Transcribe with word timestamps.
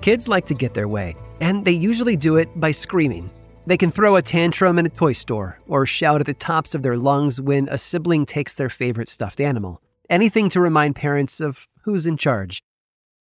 Kids 0.00 0.28
like 0.28 0.46
to 0.46 0.54
get 0.54 0.72
their 0.72 0.88
way, 0.88 1.14
and 1.42 1.64
they 1.64 1.72
usually 1.72 2.16
do 2.16 2.36
it 2.36 2.48
by 2.58 2.70
screaming. 2.70 3.30
They 3.66 3.76
can 3.76 3.90
throw 3.90 4.16
a 4.16 4.22
tantrum 4.22 4.78
in 4.78 4.86
a 4.86 4.88
toy 4.88 5.12
store 5.12 5.60
or 5.66 5.84
shout 5.84 6.20
at 6.20 6.26
the 6.26 6.32
tops 6.32 6.74
of 6.74 6.82
their 6.82 6.96
lungs 6.96 7.38
when 7.38 7.68
a 7.68 7.76
sibling 7.76 8.24
takes 8.24 8.54
their 8.54 8.70
favorite 8.70 9.10
stuffed 9.10 9.40
animal. 9.40 9.82
Anything 10.08 10.48
to 10.50 10.60
remind 10.60 10.96
parents 10.96 11.38
of 11.38 11.68
who's 11.82 12.06
in 12.06 12.16
charge. 12.16 12.62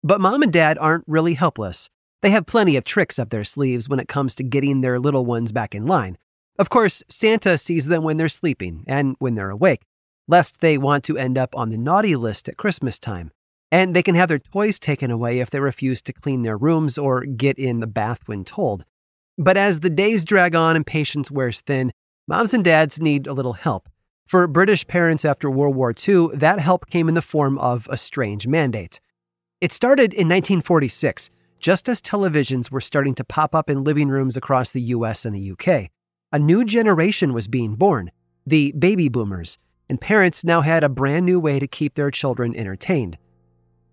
But 0.03 0.21
mom 0.21 0.41
and 0.41 0.53
dad 0.53 0.77
aren't 0.77 1.03
really 1.05 1.33
helpless. 1.33 1.89
They 2.21 2.29
have 2.29 2.45
plenty 2.45 2.77
of 2.77 2.85
tricks 2.85 3.19
up 3.19 3.29
their 3.29 3.43
sleeves 3.43 3.89
when 3.89 3.99
it 3.99 4.07
comes 4.07 4.33
to 4.35 4.43
getting 4.43 4.79
their 4.79 4.99
little 4.99 5.25
ones 5.25 5.51
back 5.51 5.75
in 5.75 5.85
line. 5.85 6.17
Of 6.57 6.69
course, 6.69 7.03
Santa 7.09 7.57
sees 7.57 7.87
them 7.87 8.03
when 8.03 8.15
they're 8.15 8.29
sleeping 8.29 8.85
and 8.87 9.17
when 9.19 9.35
they're 9.35 9.49
awake, 9.49 9.81
lest 10.29 10.61
they 10.61 10.77
want 10.77 11.03
to 11.05 11.17
end 11.17 11.37
up 11.37 11.55
on 11.57 11.69
the 11.69 11.77
naughty 11.77 12.15
list 12.15 12.47
at 12.47 12.57
Christmas 12.57 12.97
time. 12.97 13.31
And 13.71 13.95
they 13.95 14.03
can 14.03 14.15
have 14.15 14.29
their 14.29 14.39
toys 14.39 14.79
taken 14.79 15.11
away 15.11 15.39
if 15.39 15.51
they 15.51 15.59
refuse 15.59 16.01
to 16.03 16.13
clean 16.13 16.41
their 16.41 16.57
rooms 16.57 16.97
or 16.97 17.25
get 17.25 17.59
in 17.59 17.79
the 17.79 17.87
bath 17.87 18.21
when 18.25 18.43
told. 18.43 18.83
But 19.37 19.57
as 19.57 19.79
the 19.79 19.89
days 19.89 20.25
drag 20.25 20.55
on 20.55 20.75
and 20.75 20.85
patience 20.85 21.31
wears 21.31 21.61
thin, 21.61 21.91
moms 22.27 22.53
and 22.53 22.63
dads 22.63 22.99
need 22.99 23.27
a 23.27 23.33
little 23.33 23.53
help. 23.53 23.87
For 24.27 24.47
British 24.47 24.85
parents 24.85 25.25
after 25.25 25.49
World 25.49 25.75
War 25.75 25.93
II, 26.07 26.27
that 26.33 26.59
help 26.59 26.87
came 26.89 27.07
in 27.07 27.15
the 27.15 27.21
form 27.21 27.57
of 27.59 27.87
a 27.89 27.97
strange 27.97 28.47
mandate. 28.47 28.99
It 29.61 29.71
started 29.71 30.13
in 30.13 30.27
1946, 30.27 31.29
just 31.59 31.89
as 31.89 32.01
televisions 32.01 32.69
were 32.71 32.81
starting 32.81 33.15
to 33.15 33.23
pop 33.23 33.55
up 33.55 33.69
in 33.69 33.83
living 33.83 34.07
rooms 34.07 34.37
across 34.37 34.71
the 34.71 34.81
US 34.81 35.25
and 35.25 35.35
the 35.35 35.51
UK. 35.51 35.89
A 36.31 36.39
new 36.39 36.63
generation 36.63 37.33
was 37.33 37.47
being 37.47 37.75
born, 37.75 38.11
the 38.45 38.71
baby 38.73 39.09
boomers, 39.09 39.57
and 39.89 39.99
parents 39.99 40.43
now 40.43 40.61
had 40.61 40.83
a 40.83 40.89
brand 40.89 41.25
new 41.25 41.39
way 41.39 41.59
to 41.59 41.67
keep 41.67 41.95
their 41.95 42.11
children 42.11 42.55
entertained. 42.55 43.17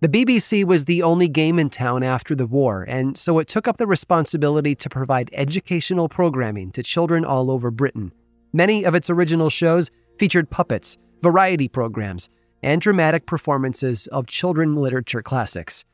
The 0.01 0.09
BBC 0.11 0.63
was 0.63 0.85
the 0.85 1.03
only 1.03 1.27
game 1.27 1.59
in 1.59 1.71
town 1.71 2.03
after 2.03 2.35
the 2.35 2.47
war, 2.47 2.85
and 2.87 3.17
so 3.17 3.39
it 3.39 3.49
took 3.49 3.67
up 3.67 3.79
the 3.79 3.87
responsibility 3.87 4.75
to 4.75 4.91
provide 4.91 5.31
educational 5.33 6.07
programming 6.07 6.71
to 6.73 6.83
children 6.83 7.25
all 7.25 7.51
over 7.51 7.71
Britain. 7.71 8.13
Many 8.53 8.85
of 8.85 8.95
its 8.95 9.09
original 9.09 9.49
shows 9.49 9.91
featured 10.19 10.51
puppets, 10.51 10.99
variety 11.23 11.67
programs, 11.67 12.29
and 12.63 12.83
dramatic 12.83 13.25
performances 13.25 14.07
of 14.09 14.27
children 14.27 14.77
literature 14.77 15.23
classics. 15.23 15.87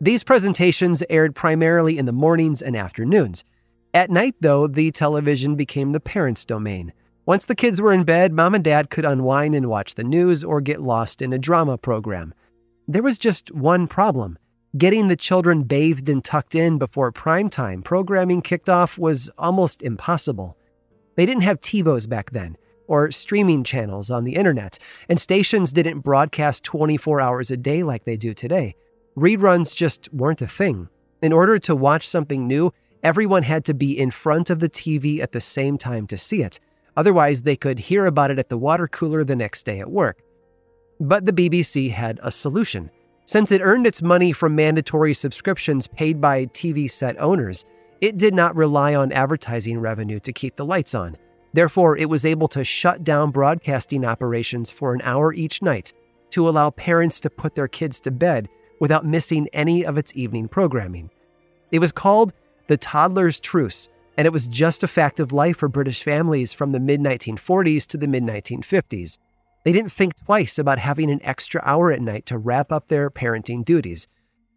These 0.00 0.22
presentations 0.22 1.02
aired 1.10 1.34
primarily 1.34 1.98
in 1.98 2.06
the 2.06 2.12
mornings 2.12 2.62
and 2.62 2.76
afternoons. 2.76 3.44
At 3.92 4.08
night, 4.08 4.36
though, 4.40 4.68
the 4.68 4.92
television 4.92 5.56
became 5.56 5.90
the 5.90 5.98
parents' 5.98 6.44
domain. 6.44 6.92
Once 7.26 7.46
the 7.46 7.56
kids 7.56 7.80
were 7.80 7.92
in 7.92 8.04
bed, 8.04 8.32
mom 8.32 8.54
and 8.54 8.62
dad 8.62 8.90
could 8.90 9.04
unwind 9.04 9.56
and 9.56 9.68
watch 9.68 9.96
the 9.96 10.04
news 10.04 10.44
or 10.44 10.60
get 10.60 10.80
lost 10.80 11.20
in 11.20 11.32
a 11.32 11.38
drama 11.38 11.76
program. 11.76 12.32
There 12.88 13.02
was 13.02 13.16
just 13.18 13.52
one 13.52 13.86
problem. 13.86 14.36
Getting 14.76 15.06
the 15.06 15.16
children 15.16 15.62
bathed 15.62 16.08
and 16.08 16.24
tucked 16.24 16.56
in 16.56 16.78
before 16.78 17.12
prime 17.12 17.48
time 17.48 17.80
programming 17.80 18.42
kicked 18.42 18.68
off 18.68 18.98
was 18.98 19.30
almost 19.38 19.82
impossible. 19.82 20.56
They 21.14 21.24
didn't 21.24 21.44
have 21.44 21.60
TiVos 21.60 22.08
back 22.08 22.30
then, 22.32 22.56
or 22.88 23.12
streaming 23.12 23.62
channels 23.62 24.10
on 24.10 24.24
the 24.24 24.34
internet, 24.34 24.80
and 25.08 25.20
stations 25.20 25.72
didn't 25.72 26.00
broadcast 26.00 26.64
24 26.64 27.20
hours 27.20 27.52
a 27.52 27.56
day 27.56 27.84
like 27.84 28.04
they 28.04 28.16
do 28.16 28.34
today. 28.34 28.74
Reruns 29.16 29.76
just 29.76 30.12
weren't 30.12 30.42
a 30.42 30.48
thing. 30.48 30.88
In 31.22 31.32
order 31.32 31.60
to 31.60 31.76
watch 31.76 32.08
something 32.08 32.48
new, 32.48 32.72
everyone 33.04 33.44
had 33.44 33.64
to 33.66 33.74
be 33.74 33.96
in 33.96 34.10
front 34.10 34.50
of 34.50 34.58
the 34.58 34.68
TV 34.68 35.20
at 35.20 35.30
the 35.30 35.40
same 35.40 35.78
time 35.78 36.08
to 36.08 36.18
see 36.18 36.42
it. 36.42 36.58
Otherwise, 36.96 37.42
they 37.42 37.56
could 37.56 37.78
hear 37.78 38.06
about 38.06 38.32
it 38.32 38.40
at 38.40 38.48
the 38.48 38.58
water 38.58 38.88
cooler 38.88 39.22
the 39.22 39.36
next 39.36 39.62
day 39.64 39.78
at 39.78 39.90
work. 39.90 40.20
But 41.02 41.26
the 41.26 41.32
BBC 41.32 41.90
had 41.90 42.20
a 42.22 42.30
solution. 42.30 42.88
Since 43.24 43.50
it 43.50 43.60
earned 43.60 43.88
its 43.88 44.02
money 44.02 44.30
from 44.30 44.54
mandatory 44.54 45.14
subscriptions 45.14 45.88
paid 45.88 46.20
by 46.20 46.46
TV 46.46 46.88
set 46.88 47.20
owners, 47.20 47.64
it 48.00 48.18
did 48.18 48.34
not 48.34 48.54
rely 48.54 48.94
on 48.94 49.10
advertising 49.10 49.80
revenue 49.80 50.20
to 50.20 50.32
keep 50.32 50.54
the 50.54 50.64
lights 50.64 50.94
on. 50.94 51.16
Therefore, 51.54 51.96
it 51.96 52.08
was 52.08 52.24
able 52.24 52.46
to 52.46 52.62
shut 52.62 53.02
down 53.02 53.32
broadcasting 53.32 54.04
operations 54.04 54.70
for 54.70 54.94
an 54.94 55.02
hour 55.02 55.34
each 55.34 55.60
night 55.60 55.92
to 56.30 56.48
allow 56.48 56.70
parents 56.70 57.18
to 57.18 57.30
put 57.30 57.56
their 57.56 57.66
kids 57.66 57.98
to 57.98 58.12
bed 58.12 58.48
without 58.78 59.04
missing 59.04 59.48
any 59.52 59.84
of 59.84 59.98
its 59.98 60.16
evening 60.16 60.46
programming. 60.46 61.10
It 61.72 61.80
was 61.80 61.90
called 61.90 62.32
the 62.68 62.76
Toddler's 62.76 63.40
Truce, 63.40 63.88
and 64.16 64.24
it 64.24 64.32
was 64.32 64.46
just 64.46 64.84
a 64.84 64.88
fact 64.88 65.18
of 65.18 65.32
life 65.32 65.56
for 65.56 65.68
British 65.68 66.04
families 66.04 66.52
from 66.52 66.70
the 66.70 66.78
mid 66.78 67.00
1940s 67.00 67.88
to 67.88 67.96
the 67.96 68.06
mid 68.06 68.22
1950s. 68.22 69.18
They 69.64 69.72
didn't 69.72 69.92
think 69.92 70.16
twice 70.24 70.58
about 70.58 70.78
having 70.78 71.10
an 71.10 71.20
extra 71.22 71.62
hour 71.64 71.92
at 71.92 72.02
night 72.02 72.26
to 72.26 72.38
wrap 72.38 72.72
up 72.72 72.88
their 72.88 73.10
parenting 73.10 73.64
duties. 73.64 74.08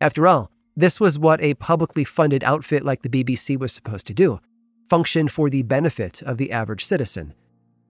After 0.01 0.27
all, 0.27 0.51
this 0.75 0.99
was 0.99 1.19
what 1.19 1.41
a 1.41 1.53
publicly 1.55 2.03
funded 2.03 2.43
outfit 2.43 2.83
like 2.83 3.01
the 3.01 3.09
BBC 3.09 3.57
was 3.57 3.71
supposed 3.71 4.07
to 4.07 4.13
do 4.13 4.39
function 4.87 5.27
for 5.27 5.49
the 5.49 5.63
benefit 5.63 6.21
of 6.21 6.37
the 6.37 6.51
average 6.51 6.85
citizen. 6.85 7.33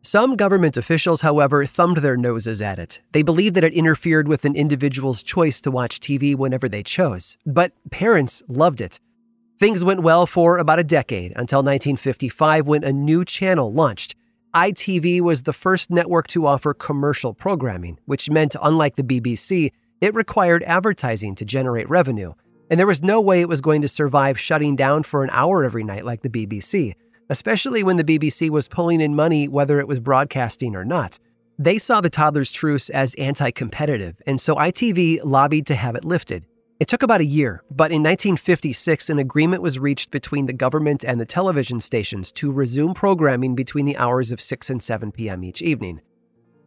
Some 0.01 0.37
government 0.37 0.77
officials, 0.77 1.19
however, 1.19 1.65
thumbed 1.65 1.97
their 1.97 2.15
noses 2.15 2.61
at 2.61 2.79
it. 2.79 3.01
They 3.11 3.21
believed 3.21 3.55
that 3.55 3.65
it 3.65 3.73
interfered 3.73 4.29
with 4.29 4.45
an 4.45 4.55
individual's 4.55 5.21
choice 5.21 5.59
to 5.61 5.71
watch 5.71 5.99
TV 5.99 6.37
whenever 6.37 6.69
they 6.69 6.83
chose. 6.83 7.37
But 7.45 7.73
parents 7.91 8.43
loved 8.47 8.79
it. 8.79 9.01
Things 9.59 9.83
went 9.83 10.03
well 10.03 10.25
for 10.25 10.57
about 10.57 10.79
a 10.79 10.85
decade 10.85 11.33
until 11.35 11.59
1955 11.59 12.65
when 12.65 12.85
a 12.85 12.93
new 12.93 13.25
channel 13.25 13.73
launched 13.73 14.15
ITV 14.55 15.19
was 15.19 15.43
the 15.43 15.51
first 15.51 15.91
network 15.91 16.27
to 16.27 16.47
offer 16.47 16.73
commercial 16.73 17.33
programming, 17.33 17.99
which 18.05 18.29
meant, 18.29 18.55
unlike 18.63 18.95
the 18.95 19.03
BBC, 19.03 19.69
it 19.99 20.15
required 20.15 20.63
advertising 20.63 21.35
to 21.35 21.43
generate 21.43 21.89
revenue. 21.89 22.33
And 22.69 22.79
there 22.79 22.87
was 22.87 23.03
no 23.03 23.19
way 23.19 23.41
it 23.41 23.49
was 23.49 23.59
going 23.59 23.81
to 23.81 23.89
survive 23.89 24.39
shutting 24.39 24.77
down 24.77 25.03
for 25.03 25.25
an 25.25 25.29
hour 25.33 25.65
every 25.65 25.83
night 25.83 26.05
like 26.05 26.21
the 26.21 26.29
BBC, 26.29 26.93
especially 27.29 27.83
when 27.83 27.97
the 27.97 28.05
BBC 28.05 28.49
was 28.49 28.69
pulling 28.69 29.01
in 29.01 29.13
money 29.13 29.49
whether 29.49 29.77
it 29.81 29.89
was 29.89 29.99
broadcasting 29.99 30.73
or 30.73 30.85
not. 30.85 31.19
They 31.59 31.77
saw 31.77 31.99
the 31.99 32.09
Toddler's 32.09 32.51
Truce 32.51 32.89
as 32.91 33.13
anti 33.15 33.51
competitive, 33.51 34.21
and 34.25 34.39
so 34.39 34.55
ITV 34.55 35.19
lobbied 35.25 35.67
to 35.67 35.75
have 35.75 35.95
it 35.95 36.05
lifted. 36.05 36.45
It 36.77 36.89
took 36.89 37.03
about 37.03 37.21
a 37.21 37.25
year, 37.25 37.63
but 37.71 37.91
in 37.91 38.03
1956, 38.03 39.09
an 39.09 39.17
agreement 39.17 39.61
was 39.61 39.79
reached 39.79 40.11
between 40.11 40.45
the 40.45 40.51
government 40.51 41.05
and 41.05 41.21
the 41.21 41.25
television 41.25 41.79
stations 41.79 42.33
to 42.33 42.51
resume 42.51 42.93
programming 42.93 43.55
between 43.55 43.85
the 43.85 43.95
hours 43.95 44.29
of 44.29 44.41
6 44.41 44.69
and 44.69 44.83
7 44.83 45.09
p.m. 45.13 45.45
each 45.45 45.61
evening. 45.61 46.01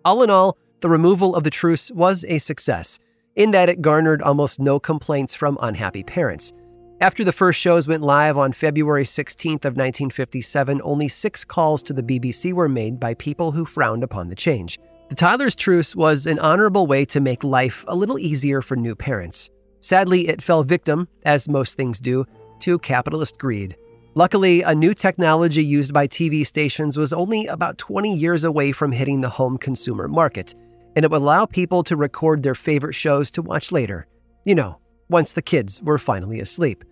All 0.07 0.23
in 0.23 0.31
all, 0.31 0.57
the 0.81 0.89
removal 0.89 1.37
of 1.37 1.45
the 1.45 1.51
truce 1.51 1.91
was 1.91 2.25
a 2.27 2.39
success, 2.39 2.99
in 3.37 3.51
that 3.51 3.69
it 3.69 3.83
garnered 3.83 4.23
almost 4.23 4.59
no 4.59 4.81
complaints 4.81 5.35
from 5.35 5.59
unhappy 5.61 6.03
parents. 6.03 6.55
After 7.03 7.23
the 7.23 7.31
first 7.31 7.61
shows 7.61 7.87
went 7.87 8.03
live 8.03 8.39
on 8.39 8.53
February 8.55 9.05
16th 9.05 9.67
of 9.67 9.77
1957, 9.77 10.81
only 10.85 11.09
six 11.09 11.45
calls 11.45 11.83
to 11.83 11.93
the 11.93 12.03
BBC 12.03 12.55
were 12.55 12.69
made 12.69 12.99
by 12.99 13.13
people 13.13 13.53
who 13.53 13.67
frowned 13.67 14.03
upon 14.03 14.29
the 14.29 14.35
change. 14.35 14.79
The 15.11 15.15
Toddler's 15.15 15.55
Truce 15.55 15.95
was 15.95 16.27
an 16.27 16.39
honorable 16.39 16.87
way 16.87 17.05
to 17.05 17.21
make 17.21 17.45
life 17.45 17.85
a 17.89 17.95
little 17.95 18.19
easier 18.19 18.63
for 18.63 18.75
new 18.75 18.95
parents. 18.95 19.51
Sadly, 19.81 20.29
it 20.29 20.43
fell 20.43 20.63
victim, 20.63 21.09
as 21.25 21.49
most 21.49 21.77
things 21.77 22.01
do, 22.01 22.25
to 22.61 22.79
capitalist 22.79 23.39
greed. 23.39 23.77
Luckily, 24.15 24.63
a 24.63 24.75
new 24.75 24.95
technology 24.95 25.65
used 25.65 25.93
by 25.93 26.09
TV 26.09 26.45
stations 26.45 26.97
was 26.97 27.13
only 27.13 27.47
about 27.47 27.79
20 27.79 28.15
years 28.15 28.43
away 28.43 28.73
from 28.73 28.91
hitting 28.91 29.21
the 29.21 29.29
home 29.29 29.57
consumer 29.59 30.09
market, 30.09 30.55
and 30.97 31.05
it 31.05 31.11
would 31.11 31.21
allow 31.21 31.47
people 31.47 31.85
to 31.85 31.97
record 31.97 32.43
their 32.43 32.57
favorite 32.57 32.95
shows 32.95 33.31
to 33.31 33.43
watch 33.43 33.71
later. 33.71 34.07
You 34.45 34.57
know, 34.57 34.79
once 35.09 35.35
the 35.35 35.43
kids 35.43 35.81
were 35.83 35.99
finally 35.99 36.41
asleep. 36.41 36.83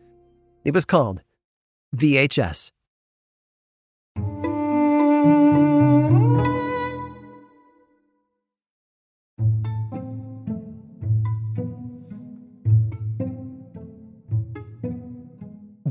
It 0.65 0.75
was 0.75 0.85
called 0.85 1.23
VHS. 1.97 2.71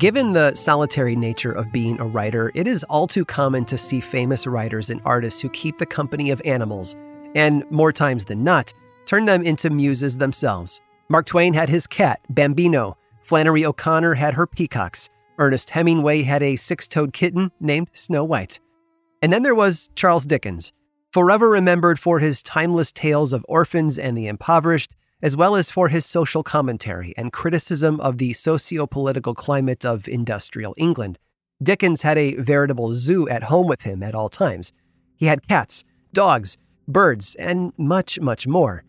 Given 0.05 0.33
the 0.33 0.53
solitary 0.53 1.15
nature 1.15 1.51
of 1.51 1.71
being 1.71 1.99
a 1.99 2.05
writer, 2.05 2.51
it 2.53 2.67
is 2.67 2.83
all 2.83 3.07
too 3.07 3.25
common 3.25 3.65
to 3.65 3.75
see 3.75 3.99
famous 3.99 4.45
writers 4.45 4.91
and 4.91 5.01
artists 5.03 5.41
who 5.41 5.49
keep 5.49 5.79
the 5.79 5.85
company 5.87 6.29
of 6.29 6.39
animals, 6.45 6.95
and 7.33 7.63
more 7.71 7.91
times 7.91 8.25
than 8.25 8.43
not, 8.43 8.71
turn 9.07 9.25
them 9.25 9.41
into 9.41 9.71
muses 9.71 10.19
themselves. 10.19 10.79
Mark 11.09 11.25
Twain 11.25 11.55
had 11.55 11.69
his 11.69 11.87
cat, 11.87 12.19
Bambino. 12.29 12.95
Flannery 13.23 13.65
O'Connor 13.65 14.13
had 14.13 14.35
her 14.35 14.45
peacocks. 14.45 15.09
Ernest 15.39 15.71
Hemingway 15.71 16.21
had 16.21 16.43
a 16.43 16.55
six 16.55 16.87
toed 16.87 17.11
kitten 17.11 17.51
named 17.59 17.89
Snow 17.93 18.23
White. 18.23 18.59
And 19.23 19.33
then 19.33 19.41
there 19.41 19.55
was 19.55 19.89
Charles 19.95 20.27
Dickens, 20.27 20.71
forever 21.13 21.49
remembered 21.49 21.99
for 21.99 22.19
his 22.19 22.43
timeless 22.43 22.91
tales 22.91 23.33
of 23.33 23.43
orphans 23.49 23.97
and 23.97 24.15
the 24.15 24.27
impoverished, 24.27 24.91
as 25.21 25.35
well 25.35 25.55
as 25.55 25.71
for 25.71 25.87
his 25.87 26.05
social 26.05 26.43
commentary 26.43 27.13
and 27.17 27.31
criticism 27.31 27.99
of 28.01 28.17
the 28.17 28.33
socio 28.33 28.85
political 28.85 29.33
climate 29.33 29.85
of 29.85 30.07
industrial 30.07 30.73
England. 30.77 31.17
Dickens 31.63 32.01
had 32.01 32.17
a 32.17 32.35
veritable 32.35 32.93
zoo 32.93 33.27
at 33.29 33.43
home 33.43 33.67
with 33.67 33.81
him 33.81 34.03
at 34.03 34.15
all 34.15 34.29
times. 34.29 34.73
He 35.17 35.25
had 35.25 35.47
cats, 35.47 35.83
dogs, 36.13 36.57
birds, 36.87 37.35
and 37.35 37.71
much, 37.77 38.19
much 38.19 38.47
more. 38.47 38.83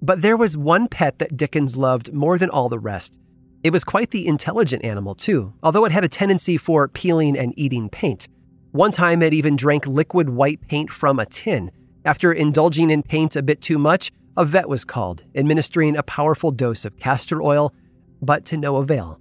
But 0.00 0.20
there 0.20 0.36
was 0.36 0.56
one 0.56 0.88
pet 0.88 1.18
that 1.20 1.36
Dickens 1.36 1.76
loved 1.76 2.12
more 2.12 2.38
than 2.38 2.50
all 2.50 2.68
the 2.68 2.78
rest. 2.78 3.16
It 3.62 3.72
was 3.72 3.84
quite 3.84 4.10
the 4.10 4.26
intelligent 4.26 4.84
animal, 4.84 5.14
too, 5.14 5.52
although 5.62 5.84
it 5.84 5.92
had 5.92 6.02
a 6.02 6.08
tendency 6.08 6.56
for 6.56 6.88
peeling 6.88 7.38
and 7.38 7.56
eating 7.56 7.88
paint. 7.88 8.26
One 8.72 8.90
time 8.90 9.22
it 9.22 9.32
even 9.32 9.54
drank 9.54 9.86
liquid 9.86 10.30
white 10.30 10.60
paint 10.66 10.90
from 10.90 11.20
a 11.20 11.26
tin. 11.26 11.70
After 12.04 12.32
indulging 12.32 12.90
in 12.90 13.04
paint 13.04 13.36
a 13.36 13.42
bit 13.42 13.60
too 13.60 13.78
much, 13.78 14.10
a 14.36 14.44
vet 14.44 14.68
was 14.68 14.84
called, 14.84 15.24
administering 15.34 15.96
a 15.96 16.02
powerful 16.02 16.50
dose 16.50 16.84
of 16.84 16.98
castor 16.98 17.42
oil, 17.42 17.72
but 18.20 18.44
to 18.46 18.56
no 18.56 18.76
avail. 18.76 19.20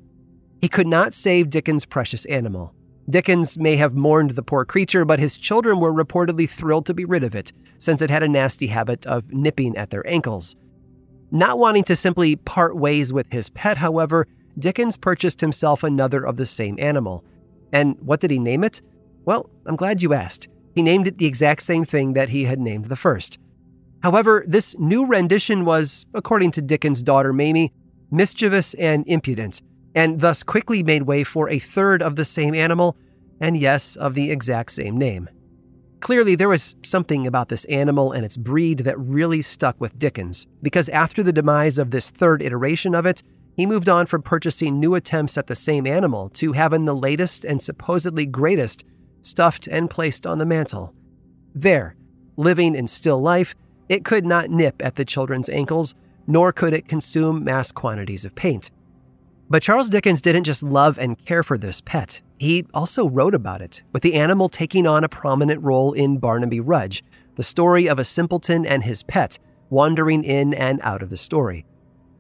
He 0.61 0.67
could 0.67 0.87
not 0.87 1.13
save 1.13 1.49
Dickens' 1.49 1.85
precious 1.85 2.25
animal. 2.25 2.73
Dickens 3.09 3.57
may 3.57 3.75
have 3.75 3.95
mourned 3.95 4.31
the 4.31 4.43
poor 4.43 4.63
creature, 4.63 5.03
but 5.05 5.19
his 5.19 5.37
children 5.37 5.79
were 5.79 5.91
reportedly 5.91 6.49
thrilled 6.49 6.85
to 6.85 6.93
be 6.93 7.03
rid 7.03 7.23
of 7.23 7.35
it, 7.35 7.51
since 7.79 8.01
it 8.01 8.09
had 8.09 8.23
a 8.23 8.27
nasty 8.27 8.67
habit 8.67 9.05
of 9.05 9.31
nipping 9.33 9.75
at 9.75 9.89
their 9.89 10.07
ankles. 10.07 10.55
Not 11.31 11.59
wanting 11.59 11.83
to 11.85 11.95
simply 11.95 12.35
part 12.35 12.77
ways 12.77 13.11
with 13.11 13.31
his 13.31 13.49
pet, 13.49 13.77
however, 13.77 14.27
Dickens 14.59 14.97
purchased 14.97 15.41
himself 15.41 15.83
another 15.83 16.25
of 16.25 16.37
the 16.37 16.45
same 16.45 16.77
animal. 16.79 17.23
And 17.73 17.97
what 18.01 18.19
did 18.19 18.31
he 18.31 18.39
name 18.39 18.63
it? 18.63 18.81
Well, 19.25 19.49
I'm 19.65 19.75
glad 19.75 20.03
you 20.03 20.13
asked. 20.13 20.47
He 20.75 20.83
named 20.83 21.07
it 21.07 21.17
the 21.17 21.25
exact 21.25 21.63
same 21.63 21.85
thing 21.85 22.13
that 22.13 22.29
he 22.29 22.43
had 22.43 22.59
named 22.59 22.85
the 22.85 22.95
first. 22.95 23.39
However, 24.03 24.44
this 24.48 24.75
new 24.80 25.06
rendition 25.06 25.63
was, 25.63 26.06
according 26.13 26.51
to 26.51 26.62
Dickens' 26.62 27.03
daughter 27.03 27.33
Mamie, 27.33 27.71
mischievous 28.09 28.74
and 28.75 29.07
impudent, 29.07 29.62
and 29.94 30.19
thus 30.19 30.44
quickly 30.44 30.83
made 30.83 31.03
way 31.03 31.24
for 31.24 31.50
a 31.50 31.59
third 31.59 32.01
of 32.01 32.15
the 32.15 32.25
same 32.25 32.56
animal, 32.56 32.98
and 33.39 33.57
yes, 33.57 33.95
of 33.98 34.15
the 34.15 34.31
exact 34.31 34.71
same 34.71 34.98
name. 34.98 35.30
Clearly, 36.00 36.33
there 36.33 36.50
was 36.50 36.75
something 36.83 37.27
about 37.27 37.50
this 37.50 37.65
animal 37.65 38.12
and 38.12 38.25
its 38.25 38.38
breed 38.38 38.80
that 38.80 39.00
really 39.00 39.44
stuck 39.44 39.80
with 39.80 40.00
Dickens, 40.00 40.48
because 40.63 40.89
after 40.89 41.21
the 41.21 41.31
demise 41.31 41.77
of 41.77 41.92
this 41.92 42.09
third 42.09 42.42
iteration 42.42 42.95
of 42.95 43.06
it, 43.06 43.21
he 43.56 43.68
moved 43.68 43.89
on 43.89 44.07
from 44.07 44.24
purchasing 44.24 44.80
new 44.80 44.95
attempts 44.95 45.38
at 45.38 45.45
the 45.45 45.56
same 45.56 45.86
animal 45.86 46.30
to 46.30 46.53
having 46.53 46.86
the 46.86 46.95
latest 46.95 47.45
and 47.45 47.62
supposedly 47.62 48.25
greatest 48.25 48.83
stuffed 49.21 49.68
and 49.68 49.92
placed 49.92 50.25
on 50.25 50.39
the 50.39 50.45
mantel. 50.45 50.95
There, 51.53 51.95
living 52.38 52.74
in 52.74 52.88
still 52.88 53.21
life, 53.21 53.53
it 53.91 54.05
could 54.05 54.25
not 54.25 54.49
nip 54.49 54.81
at 54.81 54.95
the 54.95 55.03
children's 55.03 55.49
ankles, 55.49 55.95
nor 56.25 56.53
could 56.53 56.73
it 56.73 56.88
consume 56.88 57.43
mass 57.43 57.73
quantities 57.73 58.23
of 58.23 58.33
paint. 58.33 58.71
But 59.49 59.61
Charles 59.61 59.89
Dickens 59.89 60.21
didn't 60.21 60.45
just 60.45 60.63
love 60.63 60.97
and 60.97 61.17
care 61.25 61.43
for 61.43 61.57
this 61.57 61.81
pet, 61.81 62.21
he 62.38 62.65
also 62.73 63.09
wrote 63.09 63.35
about 63.35 63.61
it, 63.61 63.83
with 63.91 64.01
the 64.01 64.13
animal 64.13 64.47
taking 64.47 64.88
on 64.88 65.03
a 65.03 65.09
prominent 65.09 65.61
role 65.61 65.91
in 65.91 66.19
Barnaby 66.19 66.61
Rudge, 66.61 67.03
the 67.35 67.43
story 67.43 67.88
of 67.88 67.99
a 67.99 68.05
simpleton 68.05 68.65
and 68.65 68.81
his 68.81 69.03
pet 69.03 69.38
wandering 69.69 70.23
in 70.23 70.53
and 70.53 70.79
out 70.83 71.03
of 71.03 71.09
the 71.09 71.17
story. 71.17 71.65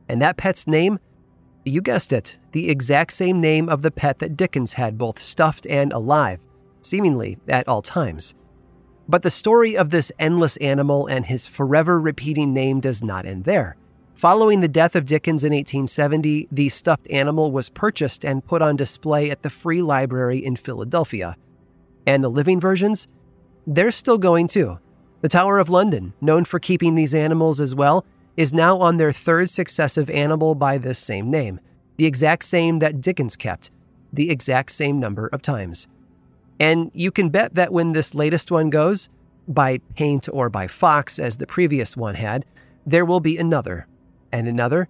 And 0.09 0.21
that 0.21 0.35
pet's 0.35 0.67
name? 0.67 0.99
You 1.63 1.79
guessed 1.79 2.11
it, 2.11 2.37
the 2.51 2.69
exact 2.69 3.13
same 3.13 3.39
name 3.39 3.69
of 3.69 3.81
the 3.81 3.91
pet 3.91 4.19
that 4.19 4.35
Dickens 4.35 4.73
had 4.73 4.97
both 4.97 5.19
stuffed 5.19 5.65
and 5.67 5.93
alive, 5.93 6.41
seemingly 6.81 7.37
at 7.47 7.69
all 7.69 7.81
times. 7.81 8.33
But 9.11 9.23
the 9.23 9.29
story 9.29 9.75
of 9.75 9.89
this 9.89 10.09
endless 10.19 10.55
animal 10.57 11.05
and 11.07 11.25
his 11.25 11.45
forever 11.45 11.99
repeating 11.99 12.53
name 12.53 12.79
does 12.79 13.03
not 13.03 13.25
end 13.25 13.43
there. 13.43 13.75
Following 14.15 14.61
the 14.61 14.69
death 14.69 14.95
of 14.95 15.05
Dickens 15.05 15.43
in 15.43 15.51
1870, 15.51 16.47
the 16.49 16.69
stuffed 16.69 17.11
animal 17.11 17.51
was 17.51 17.67
purchased 17.67 18.23
and 18.23 18.45
put 18.45 18.61
on 18.61 18.77
display 18.77 19.29
at 19.29 19.41
the 19.41 19.49
Free 19.49 19.81
Library 19.81 20.37
in 20.37 20.55
Philadelphia. 20.55 21.35
And 22.07 22.23
the 22.23 22.29
living 22.29 22.61
versions? 22.61 23.09
They're 23.67 23.91
still 23.91 24.17
going 24.17 24.47
too. 24.47 24.79
The 25.19 25.27
Tower 25.27 25.59
of 25.59 25.69
London, 25.69 26.13
known 26.21 26.45
for 26.45 26.57
keeping 26.57 26.95
these 26.95 27.13
animals 27.13 27.59
as 27.59 27.75
well, 27.75 28.05
is 28.37 28.53
now 28.53 28.77
on 28.77 28.95
their 28.95 29.11
third 29.11 29.49
successive 29.49 30.09
animal 30.09 30.55
by 30.55 30.77
this 30.77 30.97
same 30.97 31.29
name, 31.29 31.59
the 31.97 32.05
exact 32.05 32.45
same 32.45 32.79
that 32.79 33.01
Dickens 33.01 33.35
kept, 33.35 33.71
the 34.13 34.29
exact 34.29 34.71
same 34.71 35.01
number 35.01 35.27
of 35.33 35.41
times. 35.41 35.89
And 36.61 36.91
you 36.93 37.09
can 37.09 37.29
bet 37.29 37.55
that 37.55 37.73
when 37.73 37.93
this 37.93 38.13
latest 38.13 38.51
one 38.51 38.69
goes, 38.69 39.09
by 39.47 39.79
paint 39.95 40.29
or 40.31 40.47
by 40.47 40.67
fox 40.67 41.17
as 41.17 41.37
the 41.37 41.47
previous 41.47 41.97
one 41.97 42.13
had, 42.13 42.45
there 42.85 43.03
will 43.03 43.19
be 43.19 43.35
another 43.35 43.87
and 44.31 44.47
another, 44.47 44.87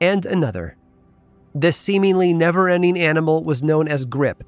and 0.00 0.24
another. 0.24 0.76
This 1.52 1.76
seemingly 1.76 2.32
never 2.32 2.68
ending 2.68 2.96
animal 2.96 3.42
was 3.42 3.60
known 3.60 3.88
as 3.88 4.04
Grip, 4.04 4.44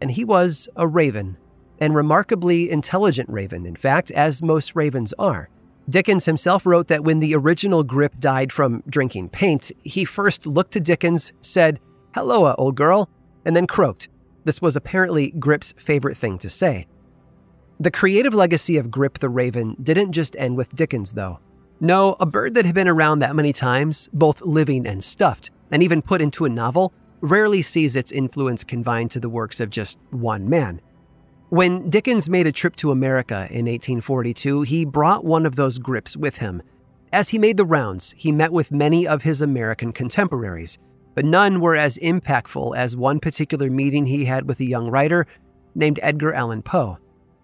and 0.00 0.10
he 0.10 0.24
was 0.24 0.66
a 0.76 0.88
raven, 0.88 1.36
and 1.78 1.94
remarkably 1.94 2.70
intelligent 2.70 3.28
raven, 3.28 3.66
in 3.66 3.76
fact, 3.76 4.10
as 4.12 4.42
most 4.42 4.74
ravens 4.74 5.12
are. 5.18 5.50
Dickens 5.90 6.24
himself 6.24 6.64
wrote 6.64 6.88
that 6.88 7.04
when 7.04 7.20
the 7.20 7.34
original 7.34 7.84
Grip 7.84 8.18
died 8.18 8.50
from 8.50 8.82
drinking 8.88 9.28
paint, 9.28 9.70
he 9.82 10.06
first 10.06 10.46
looked 10.46 10.72
to 10.72 10.80
Dickens, 10.80 11.34
said, 11.42 11.78
Helloa, 12.16 12.54
old 12.56 12.76
girl, 12.76 13.10
and 13.44 13.54
then 13.54 13.66
croaked. 13.66 14.08
This 14.48 14.62
was 14.62 14.76
apparently 14.76 15.32
Grip's 15.32 15.74
favorite 15.76 16.16
thing 16.16 16.38
to 16.38 16.48
say. 16.48 16.86
The 17.80 17.90
creative 17.90 18.32
legacy 18.32 18.78
of 18.78 18.90
Grip 18.90 19.18
the 19.18 19.28
Raven 19.28 19.76
didn't 19.82 20.12
just 20.12 20.34
end 20.38 20.56
with 20.56 20.74
Dickens, 20.74 21.12
though. 21.12 21.38
No, 21.80 22.16
a 22.18 22.24
bird 22.24 22.54
that 22.54 22.64
had 22.64 22.74
been 22.74 22.88
around 22.88 23.18
that 23.18 23.36
many 23.36 23.52
times, 23.52 24.08
both 24.14 24.40
living 24.40 24.86
and 24.86 25.04
stuffed, 25.04 25.50
and 25.70 25.82
even 25.82 26.00
put 26.00 26.22
into 26.22 26.46
a 26.46 26.48
novel, 26.48 26.94
rarely 27.20 27.60
sees 27.60 27.94
its 27.94 28.10
influence 28.10 28.64
confined 28.64 29.10
to 29.10 29.20
the 29.20 29.28
works 29.28 29.60
of 29.60 29.68
just 29.68 29.98
one 30.12 30.48
man. 30.48 30.80
When 31.50 31.90
Dickens 31.90 32.30
made 32.30 32.46
a 32.46 32.50
trip 32.50 32.74
to 32.76 32.90
America 32.90 33.48
in 33.50 33.66
1842, 33.66 34.62
he 34.62 34.86
brought 34.86 35.26
one 35.26 35.44
of 35.44 35.56
those 35.56 35.76
grips 35.76 36.16
with 36.16 36.38
him. 36.38 36.62
As 37.12 37.28
he 37.28 37.38
made 37.38 37.58
the 37.58 37.66
rounds, 37.66 38.14
he 38.16 38.32
met 38.32 38.54
with 38.54 38.72
many 38.72 39.06
of 39.06 39.20
his 39.20 39.42
American 39.42 39.92
contemporaries, 39.92 40.78
but 41.18 41.24
none 41.24 41.58
were 41.58 41.74
as 41.74 41.98
impactful 41.98 42.76
as 42.76 42.96
one 42.96 43.18
particular 43.18 43.68
meeting 43.68 44.06
he 44.06 44.24
had 44.24 44.46
with 44.46 44.60
a 44.60 44.64
young 44.64 44.88
writer 44.88 45.26
named 45.74 45.98
Edgar 46.00 46.32
Allan 46.32 46.62
Poe. 46.62 46.96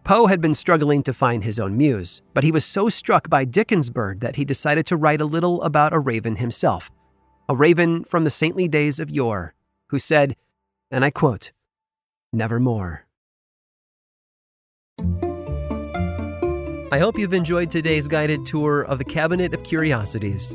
Poe 0.05 0.27
had 0.27 0.41
been 0.41 0.55
struggling 0.55 1.03
to 1.03 1.13
find 1.13 1.43
his 1.43 1.59
own 1.59 1.77
muse, 1.77 2.23
but 2.35 2.45
he 2.45 2.53
was 2.53 2.65
so 2.65 2.89
struck 2.89 3.29
by 3.29 3.45
Dickens' 3.45 3.91
bird 3.91 4.21
that 4.21 4.37
he 4.37 4.45
decided 4.45 4.87
to 4.87 4.97
write 4.97 5.21
a 5.21 5.25
little 5.25 5.61
about 5.63 5.93
a 5.93 5.99
raven 5.99 6.37
himself. 6.37 6.89
A 7.49 7.57
raven 7.57 8.05
from 8.05 8.23
the 8.23 8.31
saintly 8.31 8.69
days 8.69 9.01
of 9.01 9.11
yore, 9.11 9.55
who 9.89 9.99
said, 9.99 10.37
and 10.93 11.05
I 11.05 11.11
quote, 11.11 11.51
Nevermore. 12.33 13.09
I 16.93 17.01
hope 17.01 17.19
you've 17.19 17.35
enjoyed 17.35 17.73
today's 17.73 18.07
guided 18.07 18.47
tour 18.47 18.83
of 18.83 18.99
the 18.99 19.05
Cabinet 19.05 19.53
of 19.53 19.65
Curiosities. 19.65 20.55